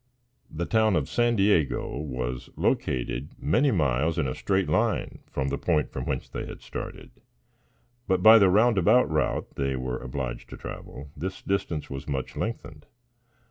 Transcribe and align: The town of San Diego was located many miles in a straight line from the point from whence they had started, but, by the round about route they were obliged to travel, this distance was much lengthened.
The 0.49 0.65
town 0.65 0.95
of 0.95 1.07
San 1.07 1.35
Diego 1.35 1.95
was 1.99 2.49
located 2.55 3.35
many 3.37 3.69
miles 3.69 4.17
in 4.17 4.27
a 4.27 4.33
straight 4.33 4.67
line 4.67 5.19
from 5.27 5.49
the 5.49 5.59
point 5.59 5.91
from 5.91 6.05
whence 6.05 6.27
they 6.27 6.47
had 6.47 6.63
started, 6.63 7.11
but, 8.07 8.23
by 8.23 8.39
the 8.39 8.49
round 8.49 8.79
about 8.79 9.07
route 9.11 9.53
they 9.57 9.75
were 9.75 9.99
obliged 9.99 10.49
to 10.49 10.57
travel, 10.57 11.11
this 11.15 11.43
distance 11.43 11.91
was 11.91 12.07
much 12.09 12.35
lengthened. 12.35 12.87